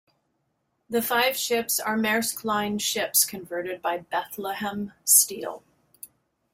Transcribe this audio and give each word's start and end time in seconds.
The 0.89 1.03
five 1.03 1.37
ships 1.37 1.79
are 1.79 1.95
Maersk 1.95 2.43
Line 2.43 2.79
ships 2.79 3.23
converted 3.23 3.83
by 3.83 3.99
Bethlehem 3.99 4.93
Steel. 5.03 5.61